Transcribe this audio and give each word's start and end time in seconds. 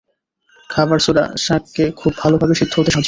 খাবার 0.69 0.99
সোডা 0.99 1.25
শাক 1.37 1.63
কে 1.75 1.85
খুব 1.91 2.11
ভালো 2.19 2.35
ভাবে 2.37 2.53
সিদ্ধ 2.55 2.73
হতে 2.73 2.91
সাহায্য 2.91 2.91
করে। 2.91 2.99